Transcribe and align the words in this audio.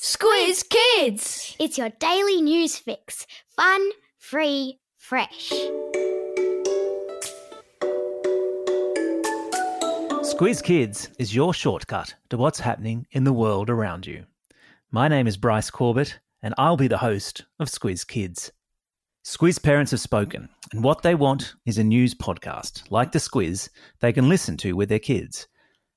Squiz 0.00 0.62
Kids! 0.68 1.56
It's 1.58 1.76
your 1.76 1.88
daily 1.88 2.40
news 2.40 2.76
fix. 2.76 3.26
Fun, 3.48 3.90
free, 4.16 4.78
fresh. 4.96 5.50
Squiz 10.22 10.62
Kids 10.62 11.08
is 11.18 11.34
your 11.34 11.52
shortcut 11.52 12.14
to 12.30 12.36
what's 12.36 12.60
happening 12.60 13.08
in 13.10 13.24
the 13.24 13.32
world 13.32 13.68
around 13.68 14.06
you. 14.06 14.24
My 14.92 15.08
name 15.08 15.26
is 15.26 15.36
Bryce 15.36 15.68
Corbett, 15.68 16.20
and 16.44 16.54
I'll 16.56 16.76
be 16.76 16.86
the 16.86 16.98
host 16.98 17.46
of 17.58 17.66
Squiz 17.66 18.06
Kids. 18.06 18.52
Squiz 19.24 19.60
parents 19.60 19.90
have 19.90 20.00
spoken, 20.00 20.48
and 20.70 20.84
what 20.84 21.02
they 21.02 21.16
want 21.16 21.56
is 21.66 21.76
a 21.76 21.82
news 21.82 22.14
podcast, 22.14 22.88
like 22.92 23.10
the 23.10 23.18
Squiz, 23.18 23.68
they 23.98 24.12
can 24.12 24.28
listen 24.28 24.56
to 24.58 24.74
with 24.74 24.90
their 24.90 25.00
kids. 25.00 25.48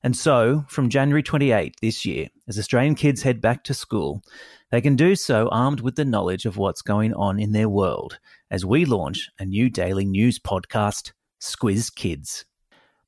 And 0.03 0.17
so, 0.17 0.65
from 0.67 0.89
January 0.89 1.21
28 1.21 1.75
this 1.81 2.05
year, 2.05 2.27
as 2.47 2.57
Australian 2.57 2.95
kids 2.95 3.21
head 3.21 3.39
back 3.39 3.63
to 3.65 3.73
school, 3.73 4.23
they 4.71 4.81
can 4.81 4.95
do 4.95 5.15
so 5.15 5.47
armed 5.49 5.81
with 5.81 5.95
the 5.95 6.05
knowledge 6.05 6.45
of 6.45 6.57
what's 6.57 6.81
going 6.81 7.13
on 7.13 7.39
in 7.39 7.51
their 7.51 7.69
world 7.69 8.19
as 8.49 8.65
we 8.65 8.85
launch 8.85 9.29
a 9.37 9.45
new 9.45 9.69
daily 9.69 10.05
news 10.05 10.39
podcast, 10.39 11.11
Squiz 11.39 11.93
Kids. 11.93 12.45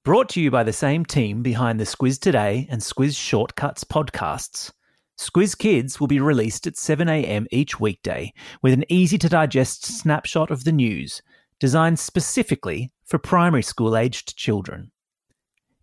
Brought 0.04 0.30
to 0.30 0.42
you 0.42 0.52
by 0.52 0.64
the 0.64 0.74
same 0.74 1.04
team 1.04 1.42
behind 1.42 1.80
the 1.80 1.86
Squiz 1.86 2.20
Today 2.20 2.68
and 2.70 2.82
Squiz 2.82 3.16
Shortcuts 3.16 3.84
podcasts. 3.84 4.72
Squiz 5.18 5.58
Kids 5.58 6.00
will 6.00 6.08
be 6.08 6.20
released 6.20 6.68
at 6.68 6.76
7am 6.76 7.48
each 7.52 7.80
weekday 7.80 8.34
with 8.62 8.74
an 8.74 8.86
easy 8.90 9.18
to 9.18 9.30
digest 9.30 9.86
snapshot 9.86 10.52
of 10.52 10.64
the 10.64 10.72
news 10.72 11.22
designed 11.60 11.98
specifically 11.98 12.92
for 13.06 13.18
primary 13.18 13.64
school 13.64 13.96
aged 13.96 14.36
children. 14.36 14.92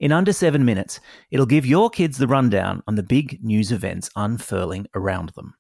In 0.01 0.13
under 0.13 0.33
seven 0.33 0.65
minutes, 0.65 0.99
it'll 1.31 1.45
give 1.45 1.67
your 1.67 1.91
kids 1.91 2.17
the 2.17 2.27
rundown 2.27 2.83
on 2.89 2.95
the 2.95 3.03
big 3.03 3.39
news 3.45 3.71
events 3.71 4.09
unfurling 4.17 4.87
around 4.95 5.33
them. 5.37 5.53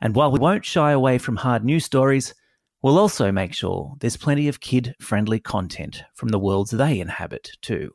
And 0.00 0.14
while 0.14 0.32
we 0.32 0.38
won't 0.38 0.64
shy 0.64 0.92
away 0.92 1.18
from 1.18 1.36
hard 1.36 1.62
news 1.62 1.84
stories, 1.84 2.34
we'll 2.80 2.98
also 2.98 3.30
make 3.30 3.52
sure 3.52 3.94
there's 4.00 4.16
plenty 4.16 4.48
of 4.48 4.60
kid 4.60 4.94
friendly 4.98 5.38
content 5.38 6.02
from 6.14 6.30
the 6.30 6.38
worlds 6.38 6.70
they 6.70 7.00
inhabit, 7.00 7.50
too. 7.60 7.92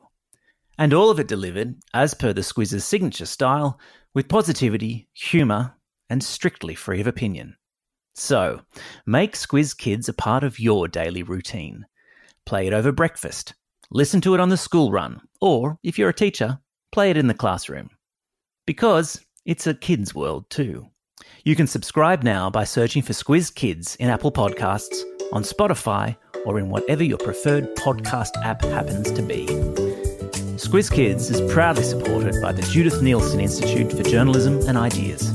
And 0.78 0.94
all 0.94 1.10
of 1.10 1.18
it 1.18 1.26
delivered, 1.26 1.74
as 1.92 2.14
per 2.14 2.32
the 2.32 2.42
Squiz's 2.42 2.84
signature 2.84 3.26
style, 3.26 3.80
with 4.14 4.28
positivity, 4.28 5.08
humour, 5.12 5.74
and 6.08 6.22
strictly 6.22 6.76
free 6.76 7.00
of 7.00 7.08
opinion. 7.08 7.56
So, 8.14 8.60
make 9.04 9.34
Squiz 9.34 9.76
Kids 9.76 10.08
a 10.08 10.12
part 10.12 10.44
of 10.44 10.60
your 10.60 10.86
daily 10.86 11.24
routine. 11.24 11.86
Play 12.46 12.68
it 12.68 12.72
over 12.72 12.92
breakfast, 12.92 13.54
Listen 13.94 14.22
to 14.22 14.32
it 14.32 14.40
on 14.40 14.48
the 14.48 14.56
school 14.56 14.90
run, 14.90 15.20
or 15.42 15.78
if 15.82 15.98
you're 15.98 16.08
a 16.08 16.14
teacher, 16.14 16.58
play 16.92 17.10
it 17.10 17.18
in 17.18 17.26
the 17.26 17.34
classroom. 17.34 17.90
Because 18.66 19.20
it's 19.44 19.66
a 19.66 19.74
kid's 19.74 20.14
world 20.14 20.48
too. 20.48 20.86
You 21.44 21.54
can 21.54 21.66
subscribe 21.66 22.22
now 22.22 22.48
by 22.48 22.64
searching 22.64 23.02
for 23.02 23.12
Squiz 23.12 23.54
Kids 23.54 23.96
in 23.96 24.08
Apple 24.08 24.32
Podcasts, 24.32 25.02
on 25.30 25.42
Spotify, 25.42 26.16
or 26.46 26.58
in 26.58 26.70
whatever 26.70 27.04
your 27.04 27.18
preferred 27.18 27.76
podcast 27.76 28.30
app 28.42 28.62
happens 28.62 29.12
to 29.12 29.20
be. 29.20 29.44
Squiz 30.56 30.90
Kids 30.90 31.28
is 31.28 31.52
proudly 31.52 31.84
supported 31.84 32.40
by 32.40 32.52
the 32.52 32.62
Judith 32.62 33.02
Neilson 33.02 33.42
Institute 33.42 33.92
for 33.92 34.04
Journalism 34.04 34.58
and 34.66 34.78
Ideas. 34.78 35.34